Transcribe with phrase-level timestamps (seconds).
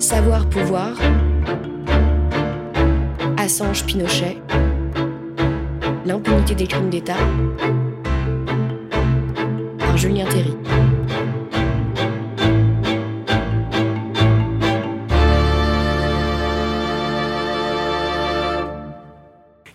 [0.00, 0.96] Savoir pouvoir.
[3.36, 4.38] Assange Pinochet.
[6.06, 7.18] L'impunité des crimes d'État.
[9.78, 10.56] Par Julien Terry.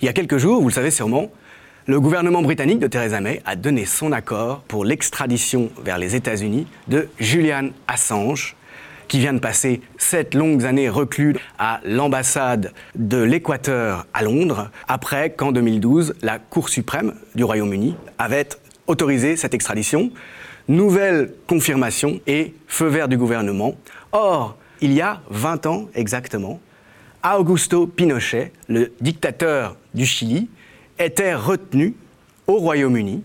[0.02, 1.30] Il y a quelques jours, vous le savez sûrement,
[1.86, 6.66] le gouvernement britannique de Theresa May a donné son accord pour l'extradition vers les États-Unis
[6.88, 8.56] de Julian Assange,
[9.08, 15.32] qui vient de passer sept longues années reclus à l'ambassade de l'Équateur à Londres, après
[15.32, 18.50] qu'en 2012, la Cour suprême du Royaume-Uni avait
[18.88, 20.12] autorisé cette extradition.
[20.68, 23.76] Nouvelle confirmation et feu vert du gouvernement.
[24.12, 26.60] Or, il y a 20 ans exactement,
[27.24, 30.50] Augusto Pinochet, le dictateur du Chili,
[31.00, 31.96] était retenu
[32.48, 33.24] au Royaume-Uni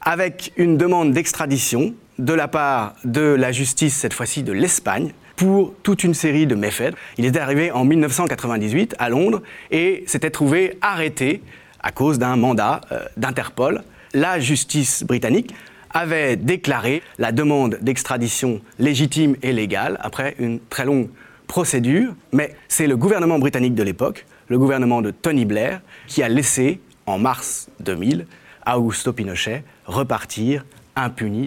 [0.00, 5.74] avec une demande d'extradition de la part de la justice, cette fois-ci de l'Espagne, pour
[5.82, 6.94] toute une série de méfaits.
[7.18, 11.42] Il était arrivé en 1998 à Londres et s'était trouvé arrêté
[11.80, 13.82] à cause d'un mandat euh, d'Interpol.
[14.14, 15.54] La justice britannique
[15.90, 21.08] avait déclaré la demande d'extradition légitime et légale après une très longue
[21.46, 26.28] procédure, mais c'est le gouvernement britannique de l'époque, le gouvernement de Tony Blair, qui a
[26.28, 28.26] laissé en mars 2000,
[28.66, 30.64] Augusto Pinochet repartir
[30.96, 31.46] impuni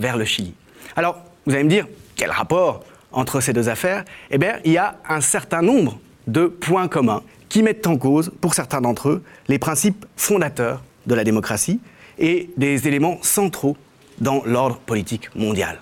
[0.00, 0.54] vers le Chili.
[0.96, 4.04] Alors, vous allez me dire, quel rapport entre ces deux affaires?
[4.30, 8.32] Eh bien, il y a un certain nombre de points communs qui mettent en cause,
[8.40, 11.80] pour certains d'entre eux, les principes fondateurs de la démocratie
[12.18, 13.76] et des éléments centraux
[14.18, 15.80] dans l'ordre politique mondial.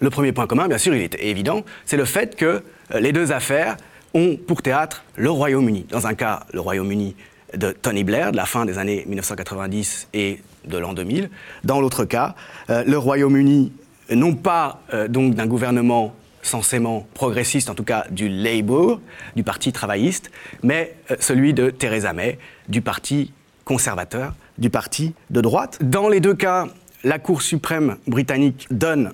[0.00, 3.12] Le premier point commun, bien sûr, il est évident, c'est le fait que euh, les
[3.12, 3.76] deux affaires
[4.14, 5.86] ont pour théâtre le Royaume-Uni.
[5.90, 7.14] Dans un cas, le Royaume-Uni
[7.56, 11.30] de Tony Blair, de la fin des années 1990 et de l'an 2000.
[11.64, 12.34] Dans l'autre cas,
[12.70, 13.72] euh, le Royaume-Uni,
[14.10, 19.00] non pas euh, donc d'un gouvernement censément progressiste, en tout cas du Labour,
[19.36, 20.30] du Parti travailliste,
[20.62, 23.32] mais euh, celui de Theresa May, du Parti
[23.64, 25.78] conservateur, du Parti de droite.
[25.82, 26.66] Dans les deux cas,
[27.04, 29.12] la Cour suprême britannique donne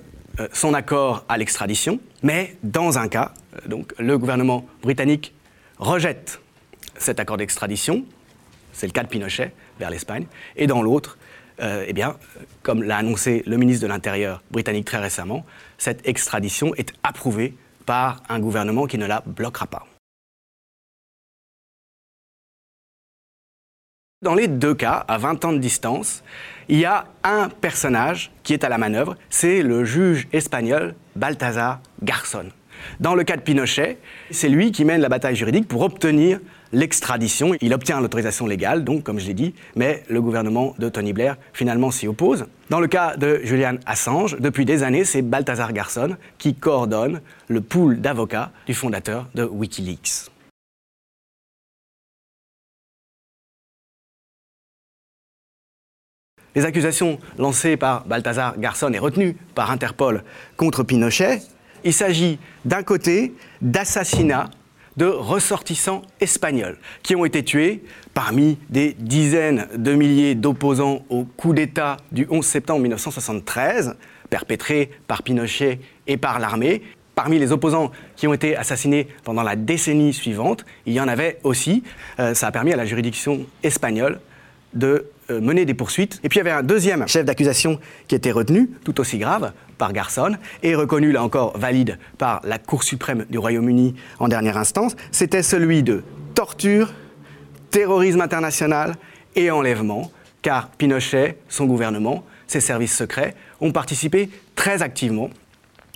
[0.52, 3.32] son accord à l'extradition, mais dans un cas,
[3.66, 5.34] donc, le gouvernement britannique
[5.78, 6.40] rejette
[6.96, 8.04] cet accord d'extradition,
[8.78, 11.18] c'est le cas de Pinochet vers l'Espagne, et dans l'autre,
[11.60, 11.94] euh, eh
[12.62, 15.44] comme l'a annoncé le ministre de l'Intérieur britannique très récemment,
[15.76, 19.84] cette extradition est approuvée par un gouvernement qui ne la bloquera pas.
[24.22, 26.22] Dans les deux cas, à 20 ans de distance,
[26.68, 31.80] il y a un personnage qui est à la manœuvre, c'est le juge espagnol Balthazar
[32.02, 32.50] Garzón.
[33.00, 33.98] Dans le cas de Pinochet,
[34.30, 36.40] c'est lui qui mène la bataille juridique pour obtenir
[36.72, 37.54] l'extradition.
[37.60, 41.36] Il obtient l'autorisation légale, donc, comme je l'ai dit, mais le gouvernement de Tony Blair
[41.52, 42.46] finalement s'y oppose.
[42.70, 47.60] Dans le cas de Julian Assange, depuis des années, c'est Balthazar Garson qui coordonne le
[47.60, 50.30] pool d'avocats du fondateur de Wikileaks.
[56.54, 60.24] Les accusations lancées par Balthazar Garson et retenues par Interpol
[60.56, 61.40] contre Pinochet
[61.84, 64.50] il s'agit d'un côté d'assassinats
[64.98, 71.54] de ressortissants espagnols qui ont été tués parmi des dizaines de milliers d'opposants au coup
[71.54, 73.94] d'État du 11 septembre 1973,
[74.28, 76.82] perpétré par Pinochet et par l'armée.
[77.14, 81.38] Parmi les opposants qui ont été assassinés pendant la décennie suivante, il y en avait
[81.44, 81.84] aussi.
[82.18, 84.18] Euh, ça a permis à la juridiction espagnole
[84.74, 86.20] de euh, mener des poursuites.
[86.24, 89.52] Et puis il y avait un deuxième chef d'accusation qui était retenu, tout aussi grave,
[89.76, 94.56] par Garson, et reconnu là encore valide par la Cour suprême du Royaume-Uni en dernière
[94.56, 94.96] instance.
[95.12, 96.02] C'était celui de
[96.34, 96.92] torture,
[97.70, 98.94] terrorisme international
[99.36, 100.10] et enlèvement,
[100.42, 105.30] car Pinochet, son gouvernement, ses services secrets ont participé très activement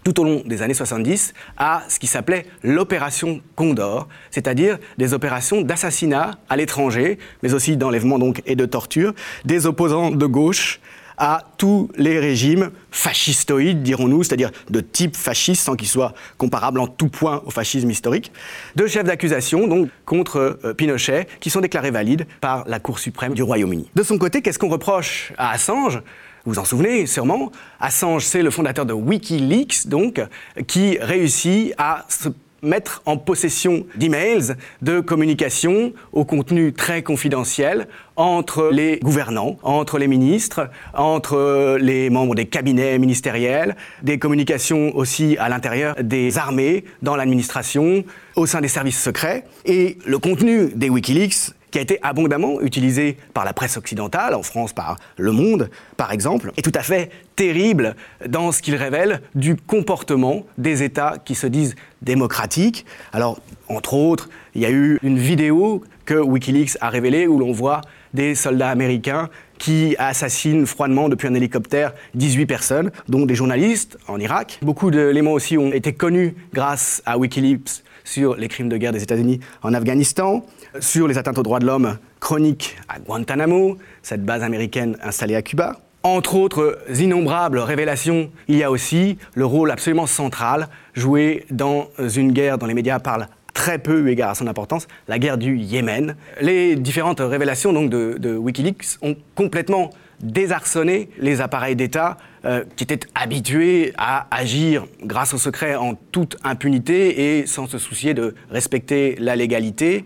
[0.05, 5.63] tout au long des années 70 à ce qui s'appelait l'opération Condor, c'est-à-dire des opérations
[5.63, 9.15] d'assassinat à l'étranger, mais aussi d'enlèvement donc et de torture,
[9.45, 10.81] des opposants de gauche
[11.19, 16.87] à tous les régimes fascistoïdes, dirons-nous, c'est-à-dire de type fasciste, sans qu'ils soient comparables en
[16.87, 18.33] tout point au fascisme historique.
[18.77, 23.35] Deux chefs d'accusation, donc, contre euh, Pinochet, qui sont déclarés valides par la Cour suprême
[23.35, 23.89] du Royaume-Uni.
[23.95, 26.03] De son côté, qu'est-ce qu'on reproche à Assange?
[26.45, 30.21] Vous en souvenez sûrement, Assange, c'est le fondateur de Wikileaks, donc,
[30.67, 32.29] qui réussit à se
[32.63, 40.07] mettre en possession d'emails, de communications au contenu très confidentiel entre les gouvernants, entre les
[40.07, 47.17] ministres, entre les membres des cabinets ministériels, des communications aussi à l'intérieur des armées, dans
[47.17, 48.05] l'administration,
[48.37, 49.45] au sein des services secrets.
[49.65, 54.45] Et le contenu des Wikileaks qui a été abondamment utilisé par la presse occidentale, en
[54.45, 57.97] France par Le Monde par exemple, est tout à fait terrible
[58.29, 62.87] dans ce qu'il révèle du comportement des États qui se disent démocratiques.
[63.13, 67.53] Alors, entre autres, il y a eu une vidéo que Wikileaks a révélée où l'on
[67.53, 67.81] voit
[68.13, 74.19] des soldats américains qui assassinent froidement depuis un hélicoptère 18 personnes, dont des journalistes en
[74.19, 74.59] Irak.
[74.61, 79.03] Beaucoup d'éléments aussi ont été connus grâce à Wikileaks sur les crimes de guerre des
[79.03, 80.45] États-Unis en Afghanistan,
[80.81, 85.43] sur les atteintes aux droits de l'homme chroniques à Guantanamo, cette base américaine installée à
[85.43, 85.79] Cuba.
[86.03, 92.33] Entre autres innombrables révélations, il y a aussi le rôle absolument central joué dans une
[92.33, 95.57] guerre dont les médias parlent très peu eu égard à son importance, la guerre du
[95.57, 96.17] Yémen.
[96.41, 99.91] Les différentes révélations de Wikileaks ont complètement
[100.23, 106.37] désarçonner les appareils d'État euh, qui étaient habitués à agir grâce au secret en toute
[106.45, 110.05] impunité et sans se soucier de respecter la légalité,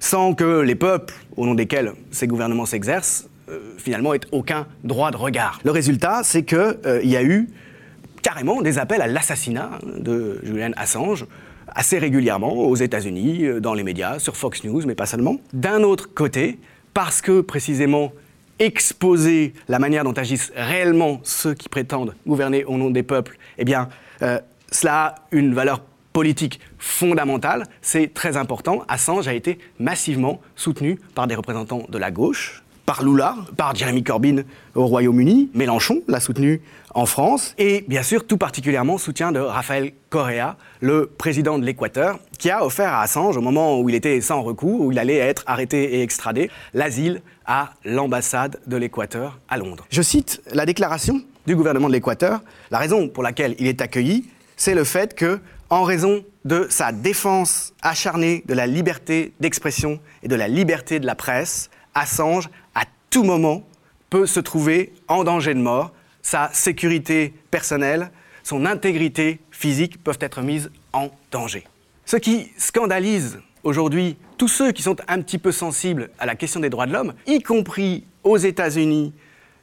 [0.00, 5.10] sans que les peuples, au nom desquels ces gouvernements s'exercent, euh, finalement aient aucun droit
[5.10, 5.60] de regard.
[5.64, 7.48] Le résultat, c'est qu'il euh, y a eu
[8.22, 11.26] carrément des appels à l'assassinat de Julian Assange
[11.68, 15.36] assez régulièrement aux États-Unis, dans les médias, sur Fox News, mais pas seulement.
[15.52, 16.58] D'un autre côté,
[16.94, 18.12] parce que précisément
[18.58, 23.64] exposer la manière dont agissent réellement ceux qui prétendent gouverner au nom des peuples, eh
[23.64, 23.88] bien,
[24.22, 24.38] euh,
[24.70, 25.80] cela a une valeur
[26.12, 28.84] politique fondamentale, c'est très important.
[28.88, 34.04] Assange a été massivement soutenu par des représentants de la gauche, par Lula, par Jeremy
[34.04, 34.44] Corbyn
[34.74, 36.62] au Royaume-Uni, Mélenchon l'a soutenu
[36.94, 42.18] en France, et bien sûr tout particulièrement soutien de Rafael Correa, le président de l'Équateur,
[42.38, 45.16] qui a offert à Assange, au moment où il était sans recours, où il allait
[45.16, 49.84] être arrêté et extradé, l'asile à l'ambassade de l'Équateur à Londres.
[49.90, 52.40] Je cite la déclaration du gouvernement de l'Équateur.
[52.70, 56.92] La raison pour laquelle il est accueilli, c'est le fait que, en raison de sa
[56.92, 62.50] défense acharnée de la liberté d'expression et de la liberté de la presse, Assange,
[63.10, 63.62] tout moment,
[64.10, 65.92] peut se trouver en danger de mort
[66.22, 68.10] sa sécurité personnelle,
[68.42, 71.64] son intégrité physique peuvent être mises en danger.
[72.04, 76.60] Ce qui scandalise aujourd'hui tous ceux qui sont un petit peu sensibles à la question
[76.60, 79.12] des droits de l'homme, y compris aux États-Unis,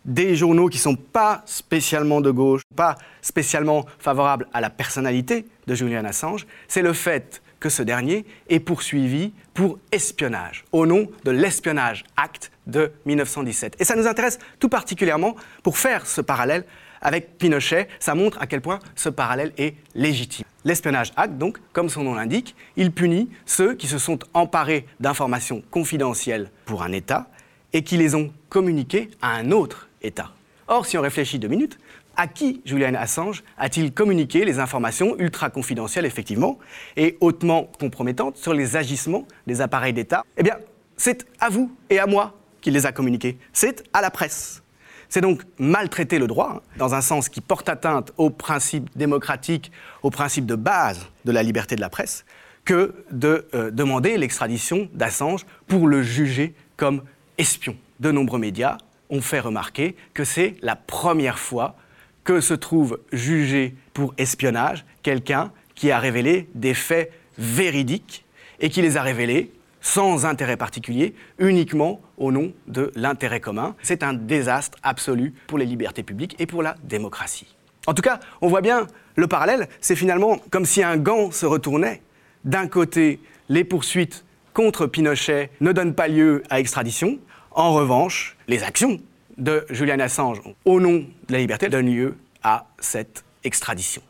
[0.06, 5.46] des journaux qui ne sont pas spécialement de gauche, pas spécialement favorables à la personnalité
[5.68, 11.08] de Julian Assange, c'est le fait que ce dernier est poursuivi pour espionnage, au nom
[11.24, 13.78] de l'Espionnage Act de 1917.
[13.80, 16.66] Et ça nous intéresse tout particulièrement pour faire ce parallèle
[17.02, 17.88] avec Pinochet.
[18.02, 20.44] Ça montre à quel point ce parallèle est légitime.
[20.66, 25.64] L'espionnage acte, donc, comme son nom l'indique, il punit ceux qui se sont emparés d'informations
[25.72, 27.30] confidentielles pour un État
[27.72, 30.34] et qui les ont communiquées à un autre État.
[30.68, 31.78] Or, si on réfléchit deux minutes,
[32.16, 36.60] à qui Julian Assange a-t-il communiqué les informations ultra confidentielles, effectivement,
[36.96, 40.24] et hautement compromettantes sur les agissements des appareils d'État?
[40.38, 40.58] Eh bien,
[40.98, 43.38] c'est à vous et à moi qu'il les a communiqués.
[43.52, 44.64] C'est à la presse.
[45.10, 49.72] C'est donc maltraiter le droit, hein, dans un sens qui porte atteinte aux principes démocratiques,
[50.02, 52.26] aux principes de base de la liberté de la presse,
[52.66, 57.04] que de euh, demander l'extradition d'Assange pour le juger comme
[57.38, 57.76] espion.
[58.00, 58.78] De nombreux médias
[59.10, 61.76] ont fait remarquer que c'est la première fois
[62.24, 68.26] que se trouve jugé pour espionnage quelqu'un qui a révélé des faits véridiques
[68.60, 73.76] et qui les a révélés sans intérêt particulier, uniquement au nom de l'intérêt commun.
[73.84, 77.54] C'est un désastre absolu pour les libertés publiques et pour la démocratie.
[77.86, 81.46] En tout cas, on voit bien le parallèle, c'est finalement comme si un gant se
[81.46, 82.02] retournait.
[82.46, 83.20] D'un côté,
[83.50, 87.20] les poursuites contre Pinochet ne donnent pas lieu à extradition.
[87.52, 89.00] En revanche, les actions
[89.38, 94.02] de Julian Assange au nom de la liberté donnent lieu à cette extradition.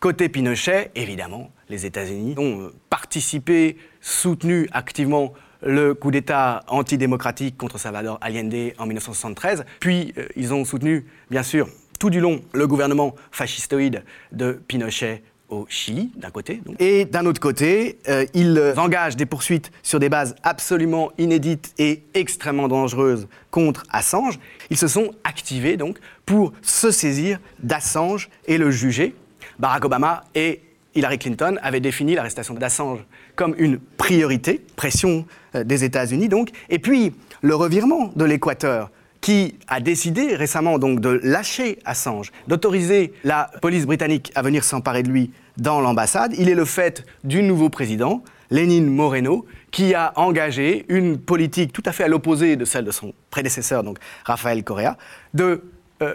[0.00, 8.16] Côté Pinochet, évidemment, les États-Unis ont participé, soutenu activement le coup d'État antidémocratique contre Salvador
[8.22, 9.66] Allende en 1973.
[9.78, 11.68] Puis euh, ils ont soutenu, bien sûr,
[11.98, 16.62] tout du long, le gouvernement fascistoïde de Pinochet au Chili, d'un côté.
[16.78, 22.02] Et d'un autre côté, euh, ils engagent des poursuites sur des bases absolument inédites et
[22.14, 24.38] extrêmement dangereuses contre Assange.
[24.70, 29.14] Ils se sont activés donc pour se saisir d'Assange et le juger.
[29.58, 30.62] Barack Obama et
[30.94, 33.00] Hillary Clinton avaient défini l'arrestation d'Assange
[33.36, 39.56] comme une priorité, pression euh, des États-Unis donc, et puis le revirement de l'Équateur qui
[39.68, 45.10] a décidé récemment donc de lâcher Assange, d'autoriser la police britannique à venir s'emparer de
[45.10, 50.86] lui dans l'ambassade, il est le fait du nouveau président, Lénine Moreno, qui a engagé
[50.88, 54.96] une politique tout à fait à l'opposé de celle de son prédécesseur, donc Rafael Correa,
[55.34, 55.62] de
[56.02, 56.14] euh,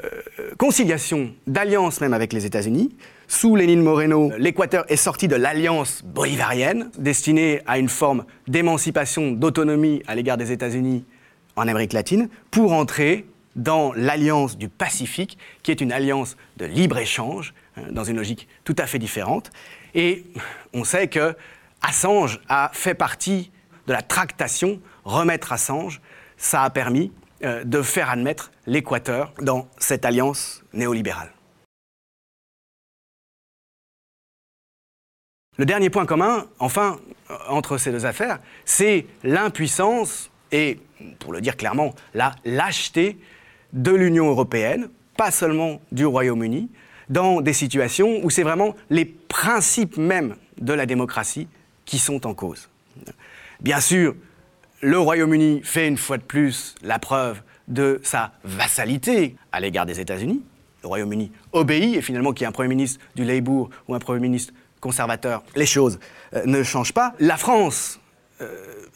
[0.57, 2.95] conciliation d'alliance même avec les États-Unis.
[3.27, 10.01] Sous Lénine Moreno, l'Équateur est sorti de l'alliance bolivarienne, destinée à une forme d'émancipation, d'autonomie
[10.07, 11.05] à l'égard des États-Unis
[11.55, 17.53] en Amérique latine, pour entrer dans l'alliance du Pacifique, qui est une alliance de libre-échange,
[17.77, 19.51] hein, dans une logique tout à fait différente.
[19.93, 20.25] Et
[20.73, 21.35] on sait que
[21.81, 23.51] Assange a fait partie
[23.87, 24.81] de la tractation.
[25.05, 26.01] Remettre Assange,
[26.37, 27.11] ça a permis
[27.43, 31.31] euh, de faire admettre l'Équateur dans cette alliance néolibérale.
[35.57, 36.99] Le dernier point commun, enfin,
[37.47, 40.79] entre ces deux affaires, c'est l'impuissance et,
[41.19, 43.17] pour le dire clairement, la lâcheté
[43.73, 46.69] de l'Union européenne, pas seulement du Royaume-Uni,
[47.09, 51.47] dans des situations où c'est vraiment les principes mêmes de la démocratie
[51.85, 52.69] qui sont en cause.
[53.61, 54.15] Bien sûr,
[54.81, 59.99] le Royaume-Uni fait une fois de plus la preuve de sa vassalité à l'égard des
[59.99, 60.43] États-Unis.
[60.83, 63.99] Le Royaume-Uni obéit, et finalement, qu'il y ait un Premier ministre du Labour ou un
[63.99, 65.99] Premier ministre conservateur, les choses
[66.33, 67.13] euh, ne changent pas.
[67.19, 67.99] La France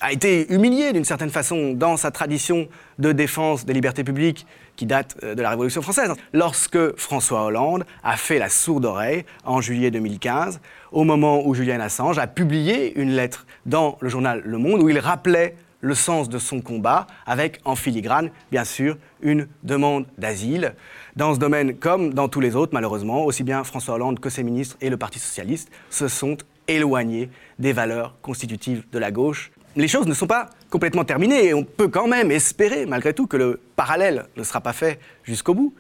[0.02, 2.68] a été humiliée d'une certaine façon dans sa tradition
[3.00, 6.14] de défense des libertés publiques qui date euh, de la Révolution française.
[6.32, 10.62] Lorsque François Hollande a fait la sourde oreille en juillet 2015,
[10.94, 14.90] au moment où Julian Assange a publié une lettre dans le journal Le Monde où
[14.90, 20.76] il rappelait le sens de son combat, avec en filigrane, bien sûr, une demande d'asile.
[21.16, 24.44] Dans ce domaine, comme dans tous les autres, malheureusement, aussi bien François Hollande que ses
[24.44, 26.38] ministres et le Parti socialiste se sont
[26.70, 29.52] éloignés des valeurs constitutives de la gauche.
[29.76, 33.28] Les choses ne sont pas complètement terminées et on peut quand même espérer, malgré tout,
[33.28, 35.74] que le parallèle ne sera pas fait jusqu'au bout.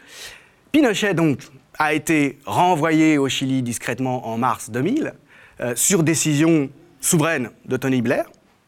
[0.71, 1.39] Pinochet, donc,
[1.77, 5.13] a été renvoyé au Chili discrètement en mars 2000,
[5.61, 6.69] euh, sur décision
[7.01, 8.25] souveraine de Tony Blair.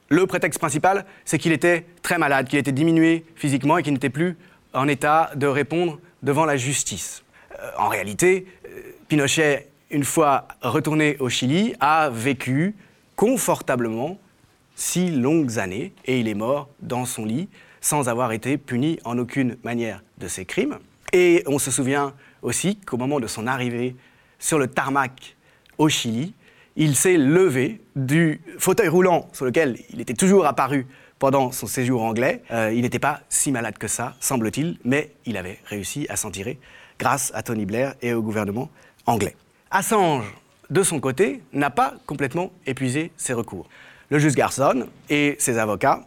[0.10, 4.10] Le prétexte principal, c'est qu'il était très malade, qu'il était diminué physiquement et qu'il n'était
[4.10, 4.38] plus
[4.74, 7.24] en état de répondre devant la justice.
[7.60, 8.70] Euh, en réalité, euh,
[9.08, 12.76] Pinochet, une fois retourné au Chili, a vécu
[13.16, 14.18] confortablement
[14.76, 17.50] six longues années et il est mort dans son lit
[17.82, 20.78] sans avoir été puni en aucune manière de ses crimes.
[21.14, 23.96] Et on se souvient aussi qu'au moment de son arrivée
[24.40, 25.36] sur le tarmac
[25.78, 26.34] au Chili,
[26.76, 30.88] il s'est levé du fauteuil roulant sur lequel il était toujours apparu
[31.20, 32.42] pendant son séjour anglais.
[32.52, 36.32] Euh, il n'était pas si malade que ça, semble-t-il, mais il avait réussi à s'en
[36.32, 36.60] tirer
[36.98, 38.70] grâce à Tony Blair et au gouvernement
[39.06, 39.36] anglais.
[39.72, 40.26] Assange,
[40.70, 43.70] de son côté, n'a pas complètement épuisé ses recours.
[44.10, 46.04] Le juge Garson et ses avocats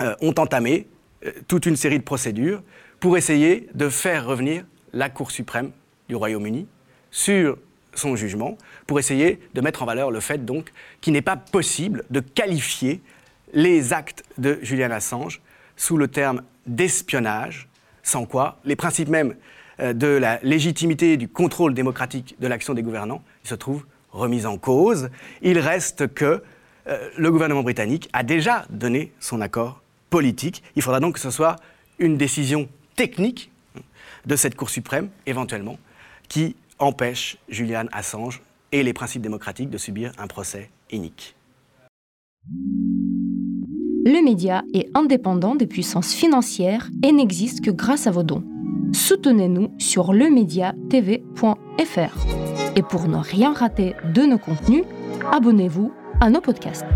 [0.00, 0.86] euh, ont entamé
[1.26, 2.62] euh, toute une série de procédures
[3.00, 5.72] pour essayer de faire revenir la Cour suprême
[6.08, 6.68] du Royaume-Uni
[7.10, 7.58] sur
[7.94, 12.04] son jugement pour essayer de mettre en valeur le fait donc qu'il n'est pas possible
[12.10, 13.02] de qualifier
[13.52, 15.40] les actes de Julian Assange
[15.76, 17.68] sous le terme d'espionnage,
[18.04, 19.34] sans quoi les principes mêmes
[19.80, 25.10] de la légitimité du contrôle démocratique de l'action des gouvernants se trouvent remis en cause.
[25.42, 26.42] Il reste que
[26.86, 30.62] euh, le gouvernement britannique a déjà donné son accord politique.
[30.76, 31.56] Il faudra donc que ce soit
[31.98, 33.50] une décision technique
[34.26, 35.78] de cette Cour suprême, éventuellement,
[36.28, 38.40] qui empêche Julian Assange
[38.72, 41.36] et les principes démocratiques de subir un procès inique.
[44.06, 48.44] Le média est indépendant des puissances financières et n'existe que grâce à vos dons.
[48.94, 50.76] Soutenez-nous sur lemediatv.fr.
[52.76, 54.84] Et pour ne rien rater de nos contenus,
[55.30, 56.86] abonnez-vous à nos podcasts.